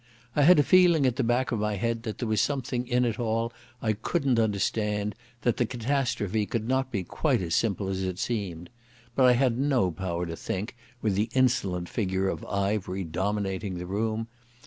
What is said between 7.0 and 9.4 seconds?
quite as simple as it seemed. But I